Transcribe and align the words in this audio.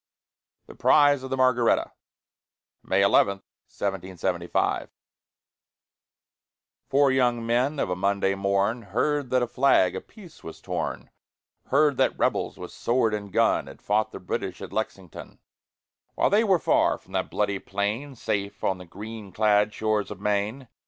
THE 0.65 0.73
PRIZE 0.73 1.21
OF 1.21 1.29
THE 1.29 1.37
MARGARETTA 1.37 1.91
[May 2.81 3.03
11, 3.03 3.43
1775] 3.69 4.81
I 4.81 4.89
Four 6.89 7.11
young 7.11 7.45
men, 7.45 7.77
of 7.77 7.91
a 7.91 7.95
Monday 7.95 8.33
morn, 8.33 8.81
Heard 8.81 9.29
that 9.29 9.41
the 9.41 9.47
flag 9.47 9.95
of 9.95 10.07
peace 10.07 10.43
was 10.43 10.59
torn; 10.59 11.11
Heard 11.67 11.97
that 11.97 12.17
"rebels" 12.17 12.57
with 12.57 12.71
sword 12.71 13.13
and 13.13 13.31
gun, 13.31 13.67
Had 13.67 13.79
fought 13.83 14.11
the 14.11 14.19
British 14.19 14.59
at 14.59 14.73
Lexington, 14.73 15.37
While 16.15 16.31
they 16.31 16.43
were 16.43 16.57
far 16.57 16.97
from 16.97 17.11
that 17.13 17.29
bloody 17.29 17.59
plain, 17.59 18.15
Safe 18.15 18.63
on 18.63 18.79
the 18.79 18.85
green 18.85 19.31
clad 19.31 19.71
shores 19.71 20.09
of 20.09 20.19
Maine. 20.19 20.67